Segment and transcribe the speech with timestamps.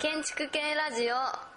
[0.00, 1.48] 建築系ラジオ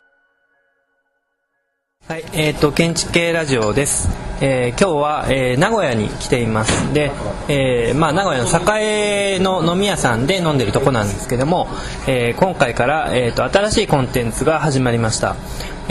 [2.12, 4.10] はい、えっ、と建築系ラジオです。
[4.42, 6.94] えー今日は、えー名古屋に来ています。
[6.94, 7.12] で、
[7.48, 11.68] えーまあ名古屋の栄の飲み屋さんで飲んでるとこなんですけども、
[12.08, 15.36] えー今回からえっ、と新しいコンテンツが始まりました。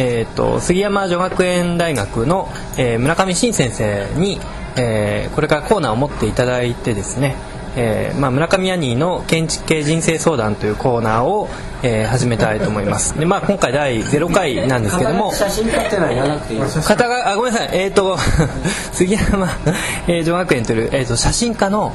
[0.01, 4.41] えっ、と杉山女学園大学の、えー村上真先生に、
[4.77, 7.37] えーこれからコーナーを持っていただいてですね。
[7.77, 11.49] えーまあ、村上アニーの建築系人生相談というコーナーを、
[11.85, 13.17] えー始めたいと思います。
[13.19, 16.07] で、まあ、今回第0回なんですけども写真撮っての？
[16.07, 16.59] はいらなくてい？
[16.59, 17.69] があごめんなさい。
[17.75, 18.17] えっ、と
[18.93, 19.49] 杉山、
[20.09, 21.93] えー女学園という、えー、と写真家の、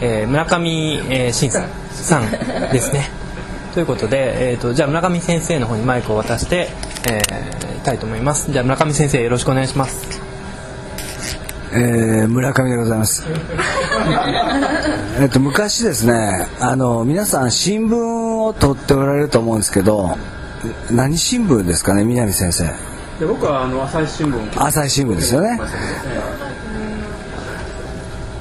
[0.00, 2.30] えー村上、えー、真さん
[2.72, 3.10] ですね
[3.74, 6.68] ということで、えー、とじゃあ村上先生の方にマイクを渡して、
[7.10, 10.28] えー、たいと思いますじゃあ村上先生よろしくお願いします
[11.72, 13.26] えー村上でございます。
[15.20, 20.16] えっと昔ですね、あの皆さん新聞を取っておられると思うんですけど、
[20.90, 22.64] 何新聞ですかね、南先生。
[23.20, 25.60] で僕はあの朝日新聞朝日新聞ですよね。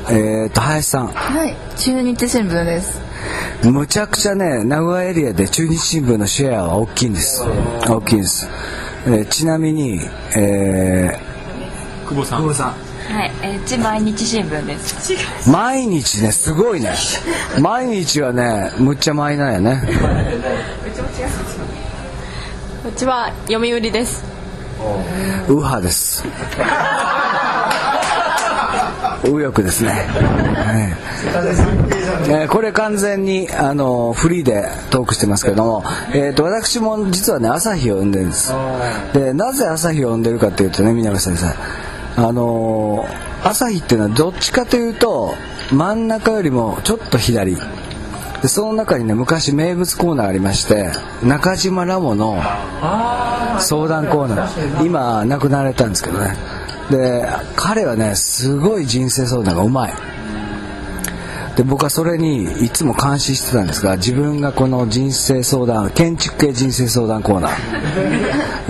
[0.09, 3.06] えっと林さん、はい、中日新聞です。
[3.63, 7.43] むちゃくちゃね名古屋エリアで中日新聞のシェアは大きいんです。
[7.87, 8.47] 大きいんです。
[9.07, 9.99] えーちなみに、
[10.35, 11.19] え
[12.07, 15.13] 久保さんはい、えー、ち毎日新聞です。
[15.13, 16.93] ー毎日ねすごいね。
[17.61, 19.81] 毎日はねむっちゃマイナーやね。
[22.87, 24.23] うちは読売です。
[25.47, 26.23] 右派です。
[29.27, 29.89] 右翼ですね。
[29.89, 30.01] はい。
[32.29, 35.83] えーこれ完全にあのフリーでトークしてますけども、
[36.13, 38.53] えー、と私も実はね朝日を読んでるんです。
[39.13, 41.47] でなぜ朝日を読んでるかっていうとね南先生、
[42.17, 45.33] あのー朝日っていうのはどっちかというと
[45.71, 47.55] 真ん中よりもちょっと左。
[48.41, 50.91] でその中にね昔名物コーナーありまして
[51.23, 52.41] 中島ラモの
[53.59, 54.85] 相談コーナー。
[54.85, 56.35] 今亡くなられたんですけどね
[56.89, 57.25] で
[57.55, 59.93] 彼はねすごい人生相談がうまい。
[61.55, 67.53] で僕はそれにいつも監視してたんですが自分がこの人生相談建築系人生相談コーナー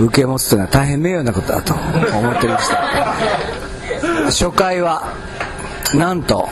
[0.02, 2.78] 受け持つというのは大変名誉なことだと思っていました。
[4.26, 5.12] 初回は
[5.94, 6.48] なんと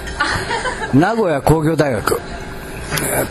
[0.93, 2.21] 名古屋工業大学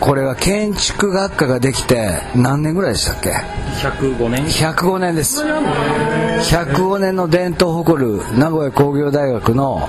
[0.00, 4.44] これは建築学科ができて何年ぐらいでしたっけ？105年。
[4.44, 5.42] 105年です。
[5.42, 9.88] 105年の伝統を誇る名古屋工業大学の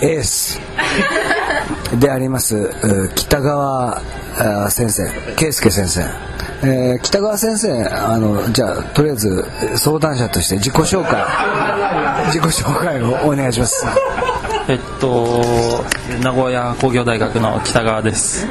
[0.00, 0.60] エース
[1.98, 4.02] でありますう北川
[4.38, 6.02] あ先生圭介先生。
[6.62, 9.44] えー北川先生あのじゃあとりあえず
[9.76, 11.22] 相談者として自己紹介
[12.32, 13.84] 自己紹介をお願いします
[14.68, 15.84] えっと、
[16.22, 18.48] 名古屋工業大学の北川です。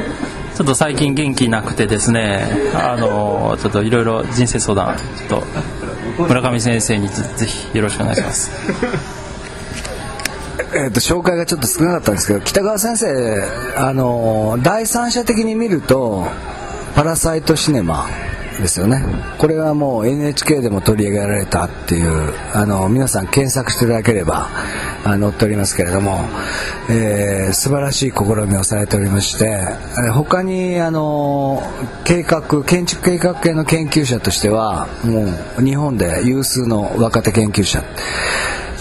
[0.56, 5.42] ちょっと最近元気なくてですね、あの、ちょっといろいろ人生相談、ちょっ
[6.18, 8.50] と村上先生にぜひよろしくお願いします。
[10.74, 13.48] えー、と紹介がちょっと少なかったんですけど北川先生
[13.78, 16.28] あの第三者的に見ると
[16.96, 18.10] 「パラサイトシネマ」
[18.60, 19.04] ですよね。
[19.38, 24.48] これはもう NHK でも取り上げられたっていうあの皆さん検索していただければ
[25.04, 26.22] あ載っておりますけれども、
[26.90, 29.46] えー素晴らしい試みをされておりまして
[30.06, 31.62] え他にあの
[32.06, 35.26] 計画建築計画系の研究者としてはも
[35.60, 37.84] う日本で有数の若手研究者。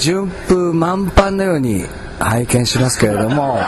[0.00, 1.84] 順風満帆のように
[2.18, 3.58] 拝見しますけれども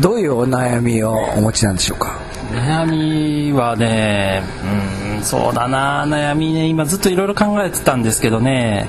[0.00, 2.18] どういうお悩みをお持ちなんでしょうか？
[2.64, 4.42] 悩みはね、
[5.18, 8.88] うん、そうだな、悩みね、今ずっといろいろ考えてたんですけどね、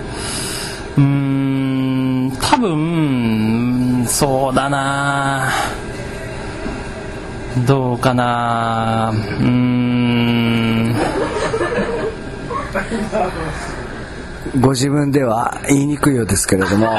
[0.97, 5.49] うん、多分、そうだな、
[7.67, 10.95] どうかな、うん、
[14.59, 16.88] ご自分では言いにくいようですけれども。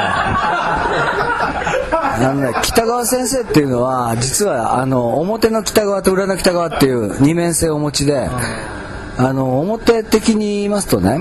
[2.18, 8.30] あのね、北川先生っていうのは実はあの表の北側と裏の北側っていう二面性をお持ちで
[9.18, 11.18] あの表的に言いますとね、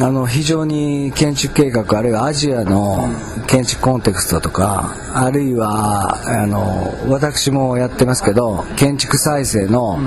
[0.00, 3.08] あの非常に建築計画あるいはアジアの
[3.46, 9.98] 建築コンテクストとかあるいはあの私もやってますけど建築再生の、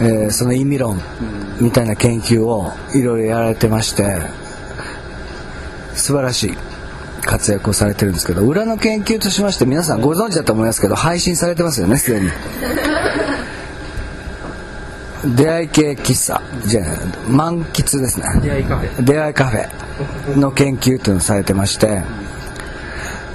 [0.00, 1.00] えーその意味論
[1.60, 4.43] みたいな研究をいろいろやられてまして
[5.94, 6.54] 素晴らしい
[7.22, 12.30] 活躍をされてるんですけど裏の研究としまして皆さんご存知だと思いますけど配信されてますよねすでに。
[15.36, 16.82] 出会い系喫茶じゃ
[17.26, 18.26] 満喫ですね。
[18.42, 19.04] 出会いカフェ。
[19.04, 22.02] 出会いカフェの研究というのをされてまして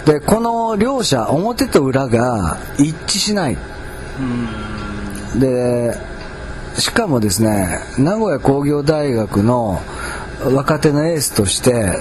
[0.06, 3.57] でこの両者表と裏が一致しない。
[5.39, 5.97] で
[6.77, 9.81] しかもですね名古屋工業大学の
[10.53, 11.94] 若手のエースとして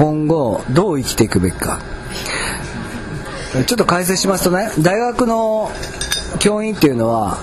[0.00, 1.78] 今後どう生きていくべきか。
[3.66, 5.70] ちょっと解説しますとね大学の
[6.38, 7.36] 教員っていうのは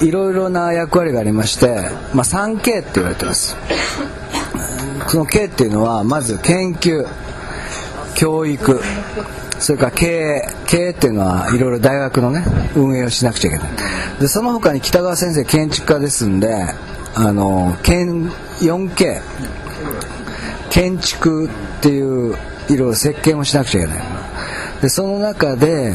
[0.00, 1.66] いろいろな役割がありまして、
[2.14, 3.54] まあ、3K って言われてます。
[5.08, 7.06] その K っていうのはまず研究
[8.14, 8.80] 教育
[9.58, 13.70] それから経営経営っていうのはいろいろ大学のね運営をしなくちゃいけない。
[14.20, 16.48] でその他に北川先生建築家ですんで
[17.14, 19.20] あの 4K
[20.74, 21.50] 建築っ
[21.80, 22.34] ていう
[22.68, 24.04] いろいろ設計もしなくちゃいけない
[24.82, 25.92] でその中で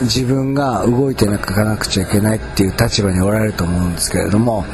[0.00, 4.64] 自分が動いていかなくちゃいけないっていう立場におられると思うんですけれども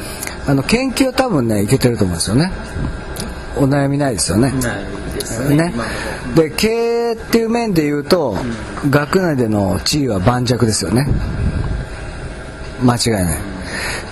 [0.47, 2.51] あの研究は多分ねいけてると思うんですよね。
[3.57, 4.53] お悩みないですよね。
[5.49, 5.73] ね。
[6.35, 8.37] で経営っていう面で言うと、
[8.89, 11.07] 学内での地位は盤石ですよね。
[12.83, 13.39] 間違いない。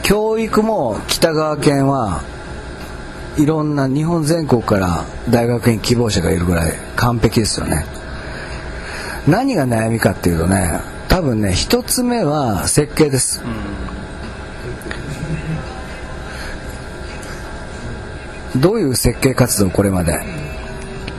[0.03, 2.21] 教育も北川県は
[3.37, 7.85] いろんな日本全国から大学院希望者がいるぐらい完璧ですよね。
[9.27, 13.41] 何が悩みかっていうとね多分ね一つ目は設計です、
[18.55, 20.19] どういう設計活動これまで？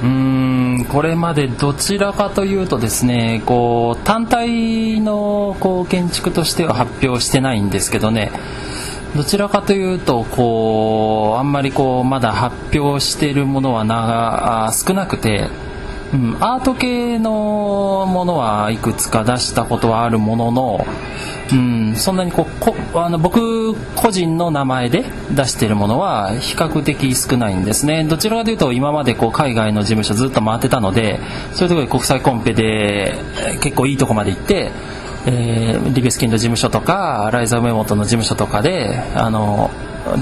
[0.03, 8.31] うんこれまでどちらかというとですねこう単体のこう建築としては発表してないんですけどね。
[9.17, 15.49] どちらかというとこうあんまりこうまだ発表しているものはなあ少なくて、
[16.13, 20.87] うん、アート系のものはいくつか出したことはあるものの、
[21.51, 25.05] うん、そんなにこうこあの僕個人の名前で
[25.35, 28.05] 出しているものは比較的少ないんですね。
[28.05, 31.21] どちらかというと今までこう海外の事務所ずっと回ってたので
[31.53, 33.15] そういうところで国際コンペで
[33.63, 34.71] 結構いいとこまで行って、
[35.27, 39.71] えーリベスキンの事務所とかライザーメモトの事務所とかであの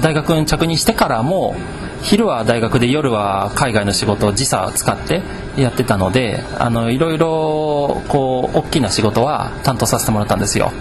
[0.01, 1.55] 大学に着任してからも
[2.01, 5.21] 昼は大学で夜は海外の仕事を時差使って
[5.57, 10.71] やってたのであのいろいろこう大きな仕事は担当させてもらったんですよ。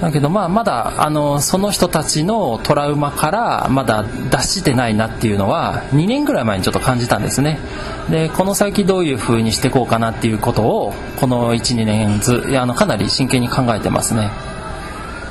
[0.00, 7.58] だけどまあまだあのその人たちのトラウマからまだ脱してないなっていうのは2年ぐらい前にちょっと感じたんですね。
[8.10, 14.30] でこの先どういう風にしていこうかなっていうことをこの12年ずいやあのかなり真剣に考えてますね。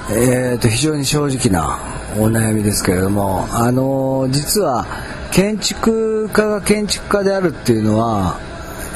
[0.09, 1.79] えー、と非常に正直な
[2.17, 4.85] お悩みですけれども、あのー実は
[5.31, 8.39] 建築家が建築家であるっていうのは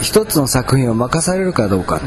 [0.01, 2.01] 一つの作品を任されるかどうか、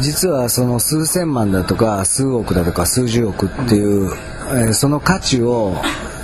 [0.00, 5.76] 実はその数千万だとか数億だとか数十億っていう、えーその価値を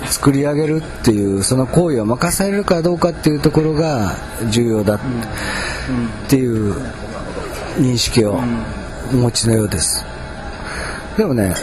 [0.05, 4.15] 作り上げるっていうその行為を任されるかどうかっていうところが
[4.49, 4.99] 重要だっ
[6.29, 6.75] ていう
[7.77, 8.39] 認識を
[9.11, 10.05] お持ちのようです。
[11.17, 11.53] でもね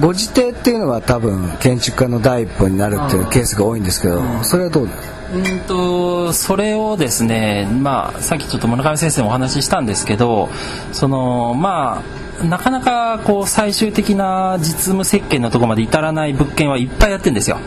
[0.00, 4.88] ご自邸っていうのは多分建築家の第一歩になるっていうケースが多いんですけど、それはどう
[5.34, 10.48] うんとそれをですね、まあ、さっきちょっと村上先生もお話ししたんですけど
[10.92, 12.02] そのま
[12.40, 17.58] あなかなかこう最終的な実務設計のところまで至らない物件はいっぱいやってるんですよ。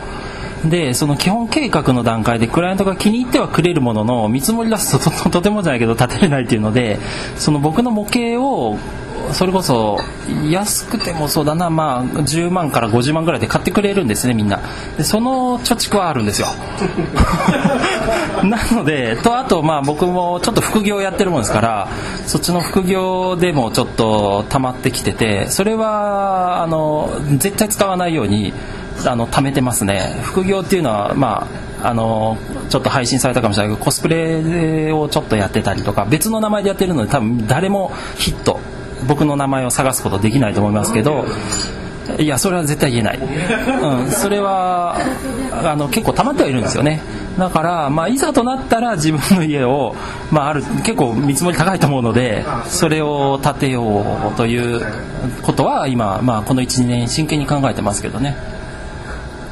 [0.64, 6.98] でその基本計画の段階でクライアントが気に入ってはくれるものの見積もり出すとととてもじゃないけど建てれないっていうので
[7.36, 8.76] その僕の模型を
[9.32, 9.98] それこそ
[10.50, 14.60] 安くてもそうだな、まあ、10万から50万ぐらいで買ってくれるんですねみんな。
[14.96, 16.48] でその貯蓄はあるんですよ。
[18.44, 21.88] なのでとあとまあ僕もちょっと副業やってるもんですから
[22.26, 28.52] そっちの副業でもちょっと溜まってきててそれはあの絶対使わないように
[29.06, 30.18] あの貯めてますね。
[30.22, 31.46] 副業っていうのはま
[31.82, 32.36] ああの
[32.68, 38.58] ちょっと配信されたかもしれないけどコスプレをちょっとやってたりとか別の名前でやってるので多分誰もヒット
[39.06, 41.24] 僕の名前を探すことできないと思いますけど
[42.18, 44.96] いやそれは絶対言えない、うん、それは
[45.52, 47.02] あの結構溜まってはいるんですよね。
[47.38, 49.94] だから、まあ、いざとなったら自分の家を、
[50.32, 54.84] まあ、ある結構見積もり高いと思うのでそれを建てようという
[55.42, 58.36] ことは今、まあ、この12年真剣に考えてますけどね。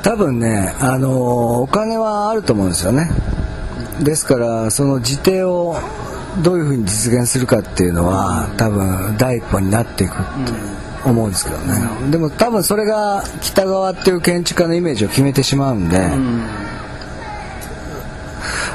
[0.02, 3.10] 多分ね、あのお金はあると思うんですよね。
[4.00, 5.76] ですからその自邸を
[6.43, 10.21] どういうふうに実現するかっていうのは多分第一歩になっていくって
[11.09, 15.99] 思うんですけどね、でも多分それが北川っていう建築家のイメージを決めてしまうんで、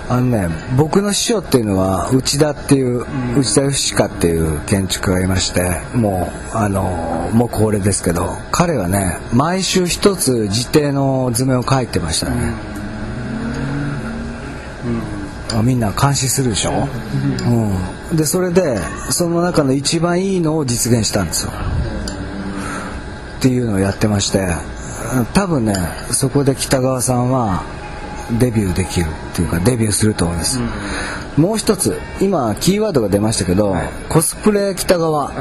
[0.10, 3.06] あのね僕の師匠っていうのは内田っていう、
[3.38, 5.62] 内田義香っていう建築家がいまして
[5.96, 12.54] もうあのもう高齢ですけど彼はね毎週一つ自邸の図面を描いてましたね、
[15.64, 16.88] みんな監視するでしょ、
[18.12, 18.78] うん、でそれで
[19.10, 21.52] その中の一番いいのを実現したんですよ。
[23.40, 24.50] っていうのをやってまして
[25.34, 25.76] 多分ね
[26.12, 27.64] そこで北川さんは
[28.40, 30.60] デビューできるっていうかデビューすると思います、
[31.38, 33.76] もう一つ今キーワードが出ましたけど、
[34.10, 35.32] コスプレ北川、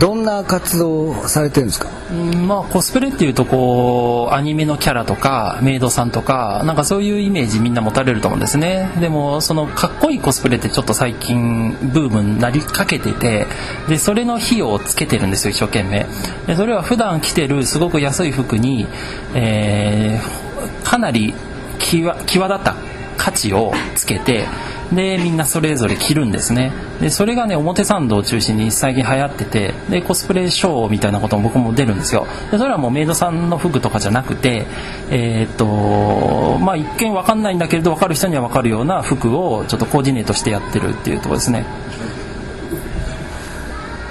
[0.00, 1.88] どんな活動をされてるんですか？
[2.10, 8.90] うんまあコスプレっていうとこうアニメのキャラとかメイドさんとかなんかそういうイメージみんな持たれると思うんですね。
[9.00, 13.46] でもそのかっこいいコスプレってちょっと最近ブームになりかけてて
[13.88, 16.06] でそれの費用をつけてるんですよ一生懸命。
[16.46, 18.86] でそれは普段着てるすごく安い服に、
[19.34, 20.46] えー
[20.82, 21.34] かなり
[21.78, 22.76] 際際立った
[23.16, 24.46] 価値をつけて
[24.92, 26.72] でみんなそれぞれ着るんですね。
[27.00, 32.26] でそれがね表参道を中心に最近流行っててでコスプレショーみたいなことも僕も出るんですよ。
[32.50, 34.66] でそれはもうメイドさんの服とかじゃなくて
[35.10, 41.66] えーっとまあ一見わかんないんだけれど分かる人には分かるような服をちょっとコーディネートしてやってるっていうところですね。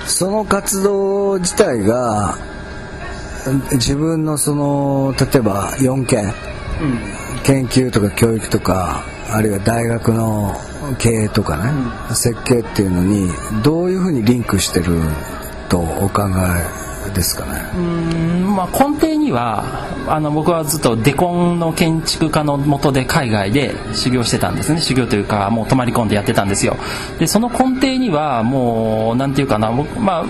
[0.05, 2.37] その活動自体が
[3.71, 6.33] 自分のその例えば4件、
[7.43, 10.55] 研究とか教育とかあるいは大学の
[10.99, 11.71] 経営とかね、
[12.15, 13.29] 設計っていうのに
[13.63, 14.99] どういうふうにリンクしてる
[15.69, 16.23] とお考
[17.07, 17.61] えですかね？
[17.75, 19.63] うんまあ、根底には
[20.07, 24.79] あの僕はずっとデコンの建築家の下で海外で修行してたんですね。
[24.79, 26.77] 修行というかもう泊まり込んでやってたんですよ。
[27.19, 30.25] でその根底にはもうなんていうかな僕、まあ、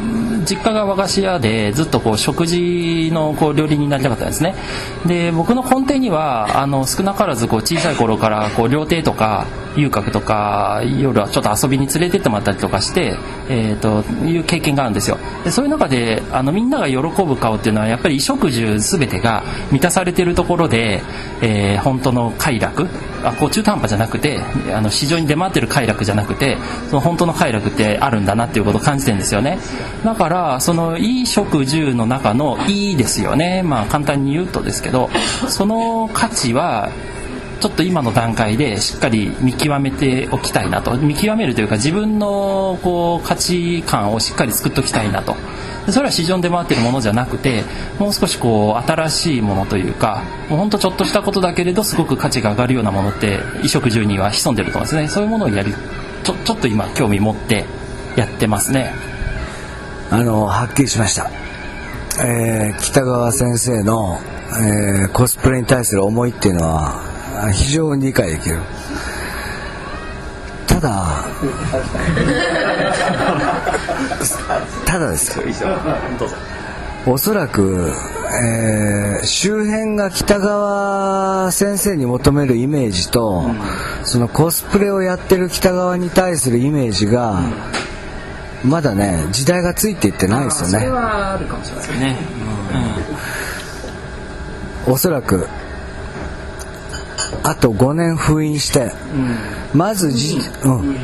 [0.45, 4.55] 実家が和菓子屋でずっとこう食事のこう料理人になりたかったんですね。
[5.05, 13.17] で僕の根底にはあの少なからずこう小さい頃からこう料亭とか遊郭とか夜はちょっと遊びに連れてってもらったりとかして、
[13.49, 15.17] えー、という経験があるんですよ。
[15.43, 21.01] でそういう中であのみんなが喜ぶ顔っていうのはやっぱり衣食住全てが満たされてるところで、
[21.41, 22.87] えー本当の快楽
[23.23, 24.39] あこう中途半端じゃなくて
[24.73, 26.57] あの市場に出回ってる快楽じゃなくて
[26.89, 29.59] その本当の快楽ってあるんだなっていうことを感じてるんですよね。
[30.03, 33.61] だからその衣食住の中の「いい」ですよね。
[33.63, 35.09] まあ簡単に言うとですけど
[35.47, 36.89] その価値は
[37.59, 40.95] ちょっと今の段階でしっかり見極めておきたいなと。
[40.97, 45.35] 見極めるというか自分のこう価値観をしっかり作っておきたいなと。
[45.89, 47.63] それは市場で回ってるものじゃなくて
[47.99, 55.07] もう少しこう新しいものというかもうほんとちょっとしたことだけれどすごく価値が上がるようなものって衣食住には潜んでると思うんですね。
[55.07, 55.73] そういうものをやり
[56.23, 57.65] ちょちょっと今興味持って
[58.15, 58.93] やってますね。
[60.09, 61.29] あのはっきりしました、
[62.23, 64.19] えー北川先生の、
[64.59, 67.01] えーコスプレに対する思いっていうのは
[67.53, 68.59] 非常に理解できる。
[70.67, 71.25] ただ
[74.85, 75.45] ただですよ
[77.07, 77.91] おそらく、
[78.43, 83.43] えー周辺が北川先生に求めるイメージと、
[84.03, 87.41] そのコスプレをやってる北川に対するイメージが、
[88.63, 90.89] まだね時代がついていってないですよね。
[90.89, 92.17] はあるかもしれないですね、
[94.87, 95.47] おそらく
[97.43, 98.91] あと5年封印して、
[99.73, 100.95] まずじ、うん、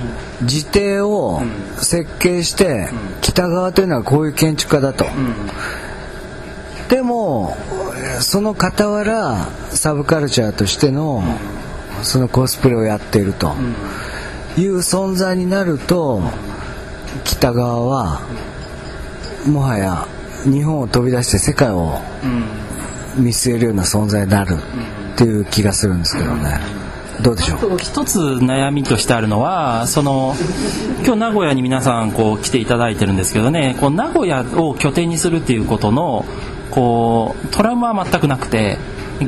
[0.41, 1.41] 自邸を
[1.77, 2.89] 設計して、
[3.21, 5.05] 北側というのはこういう建築家だと、
[6.89, 7.55] でも
[8.19, 11.23] その傍らサブカルチャーとしての
[12.03, 13.53] そのコスプレをやっていると。
[14.57, 16.21] いう存在になると
[17.23, 18.21] 北側は
[19.45, 20.07] もはや
[20.43, 22.00] 日本を飛び出して世界を
[23.17, 24.57] 見据えるような存在になる
[25.13, 26.60] っていう気がするんですけどね。
[27.22, 27.77] どうでしょう？
[27.77, 30.34] 一つ悩みとしてあるのはその
[31.06, 36.25] 今日名古屋に皆さんこう来ていただいてるんですけどねこう名古屋を拠点にするっていうことの
[36.72, 38.77] こうトラウマは全くなくて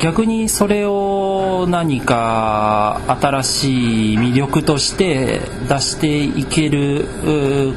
[0.00, 7.06] 逆にそれを何か新しい魅力として出していける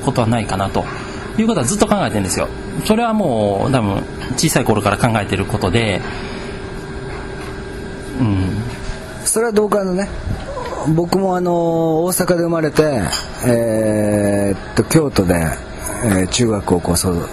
[0.04, 0.84] ことはないかなと。
[1.38, 2.48] いうことはずっと考えてるんですよ。
[2.86, 4.02] それはもう多分
[4.36, 6.02] 小さい頃から考えてることで
[9.28, 10.10] それは同感のね。
[10.96, 13.02] 僕もあの大阪で生まれて、
[13.46, 15.36] えーっと京都で、
[16.06, 17.28] えー中学高校をそう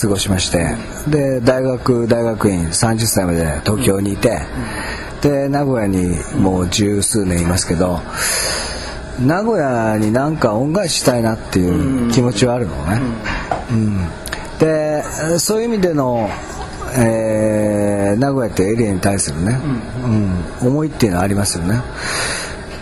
[0.00, 0.74] 過ごしまして
[1.08, 4.40] で大学大学院30歳まで東京にいて、
[5.22, 8.00] で名古屋にもう十数年いますけど
[9.24, 13.00] 名古屋になんか恩返ししたいなっていう気持ちはあるのね、
[13.70, 14.08] うん。
[14.58, 15.02] で
[15.38, 16.28] そういう意味での、
[16.96, 19.60] えー名古屋ってエリアに対するね、
[20.62, 20.68] うん。
[20.68, 21.82] 思いっていうのはありますよね。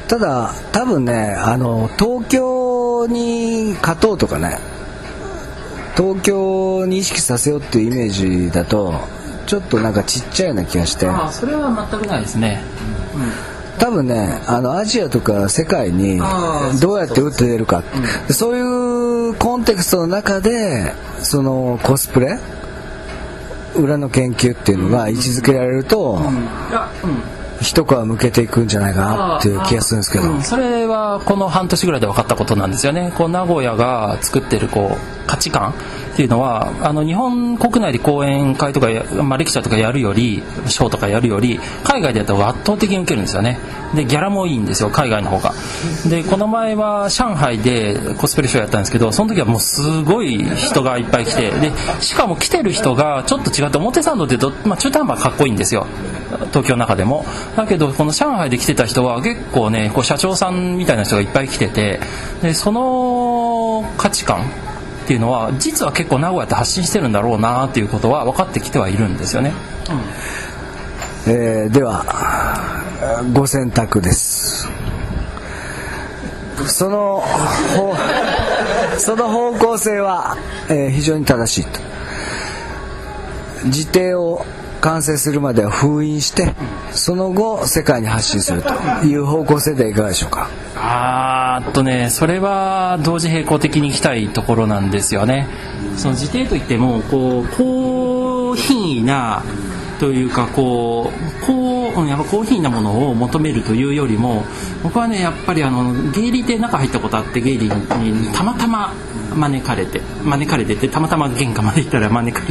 [0.09, 4.59] ただ多分ねあの東京に勝とうとかね
[5.97, 8.95] 東京に意識させようっていうイメージだと
[9.47, 11.09] ちょっとなんかちっちゃいような気がして。
[11.09, 12.63] あそれは全くないですね。
[13.79, 16.21] 多分ねあのアジアとか世界に
[16.81, 17.83] どうやって打って出るか
[18.31, 20.93] そういうコンテクストの中で
[21.23, 22.39] そのコスプレ
[23.77, 26.19] 裏の研究っていうのが位置づけられると、
[26.71, 27.34] いやうん。
[27.61, 33.13] 一皮向けていくんじゃないかなっていう気がするんですけど、うんそれはこの半年ぐらいで分かったことなんですよね。
[33.17, 35.71] こう名古屋が作ってるこう価値観
[36.15, 38.89] っていうのはあの日本国内で講演会とか、
[39.23, 43.59] まあ、レクチャーとかやるよりショーとかやるより海外でやった方が圧倒的に受けるんですよね。
[43.95, 45.55] でギャラもいいんですよ海外の方が。
[46.09, 55.87] でこの前は上海でコスプレショーやったんですけどその時はもうすごい人がいっぱい来てでしかも来てる人がちょっと違って表参道って、まあ、中途半端かっこいいんですよ。
[56.51, 57.25] 東京の中でも。
[57.57, 62.01] だけどこの上海で来てた人は結構ねこう社長さんみたいな人がいっぱい来てて
[62.43, 64.43] でその価値観
[65.05, 69.53] っていうのは実は結構名古屋って発信してるんだろうなっていうことは分かってきてはいるんですよね、
[71.27, 72.05] えーでは
[73.33, 74.69] ご選択です。
[76.67, 77.23] その
[78.99, 80.37] その方向性は、
[80.69, 81.81] えー非常に正しいと。
[83.65, 84.45] 自邸を
[84.85, 86.53] 完成するまでは封印して
[86.93, 88.69] その後世界に発信すると。
[89.07, 90.51] いう方向性でいかがでしょうか？
[90.77, 95.47] あーっとねそれは同時並行的に行きたいところなんですよね。
[95.97, 99.43] その自邸といってもこう高品位な
[99.99, 101.11] というかこ
[101.43, 104.45] うこうやっぱ高品位なものを求めるというよりも
[104.83, 108.93] 僕はねやっぱりあのゲイリーで中入ったことあってゲイリーにたまたま
[109.35, 112.45] 招かれて招かれててたまたま玄関まで行ったら招か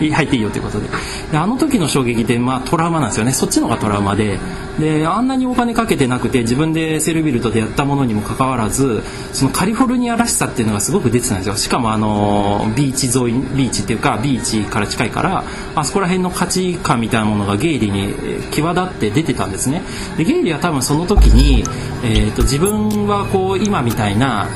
[0.00, 0.88] れ入っていいよということで。
[1.30, 3.32] であの時の衝撃ってまあトラウマなんですよね。
[3.32, 4.38] そっちの方がトラウマで。
[4.78, 11.56] であんなにお金かけてなくて自分でセルビルトでやったものにもかかわらずそのカリフォルニアらしさっていうのがすごく出てたんですよ。
[11.56, 15.44] しかもあのビーチ沿いビーチっていうかビーチから近いから
[15.74, 19.82] あそこら辺の価値観みたいなものがゲイリーに際立って出てたんですね。
[20.16, 21.62] でゲイリーは多分その時に、
[22.02, 24.48] えー、と自分はこう今みたいな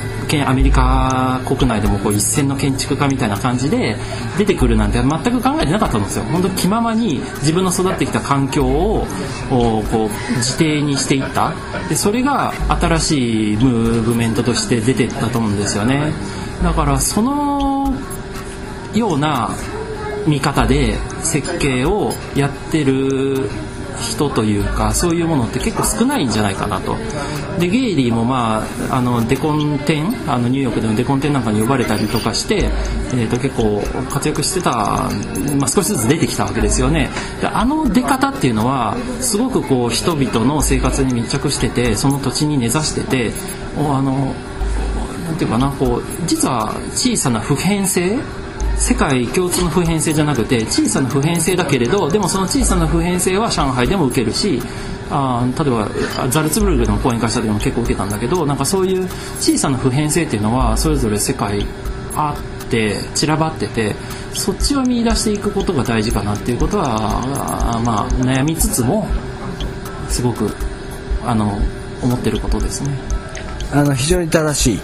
[0.45, 3.97] アメリカ国内でもこう一線の建築家みたいな感じで
[4.37, 6.25] 出てくるなんて全く考えてなかったんですよ。
[6.25, 9.05] 本当気ままに自分の育ってきた環境を
[9.49, 11.53] こう自邸にしていった。
[11.89, 16.13] でそれが新しいムーブメントとして出てったと思うんですよね。
[16.63, 17.93] だからその
[18.93, 19.51] ような
[20.25, 23.49] 見方で設計をやってる
[23.99, 26.95] 人というかそういうものって結構少ないんじゃないかなと。
[27.59, 32.69] でゲイリーもまああのデコン展あのニューヨークでのデコン展なんかに呼ばれたりとかして、
[33.13, 34.71] えー、と結構活躍してた、
[35.57, 37.09] まあ、少しずつ出てきたわけですよね。
[37.41, 43.31] であの出方っていうのはすごくこう人々の生活に密着しててその土地に根ざしてて
[43.77, 44.33] あの
[45.25, 48.19] なんていうかなこう実は小さな普遍性
[48.77, 54.61] 世界共通の普遍性じゃなくて小さな普遍性だけれどでもその小さな普遍性は上海でも受けるし
[55.09, 55.87] あ例えば
[56.29, 59.07] ザルツブルクの講演会した時も結構受けたんだけどなんかそういう
[59.39, 61.65] 小さな普遍性っていうのはそれぞれ世界
[62.15, 62.35] あ
[62.65, 63.95] って散らばってて
[64.33, 69.07] そっちを見出していくことが大事かなっていうことはあまあ悩みつつも
[70.09, 70.49] すごく
[71.23, 71.57] あの
[72.01, 72.97] 思ってることですね。
[73.71, 74.79] あの非常に正しい、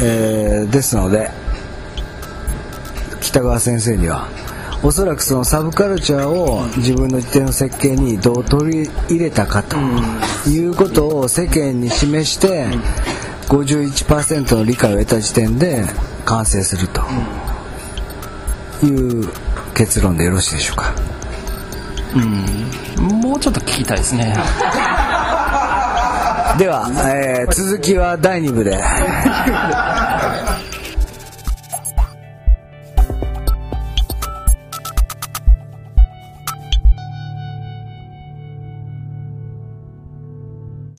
[0.00, 1.41] えーですので
[3.22, 4.28] 北川先生には
[4.82, 9.76] おそらくそのサブカルチャーを自分の自邸の設計にどう取り入れたかと
[10.48, 12.66] いうことを世間に示して
[13.48, 15.84] 51%の理解を得た時点で
[16.24, 17.00] 完成すると
[18.84, 19.28] いう
[19.74, 20.92] 結論でよろしいでしょうか？
[22.16, 23.20] うん。
[23.20, 24.34] もうちょっと聞きたいですね。
[26.58, 28.76] では、えー続きは第2部で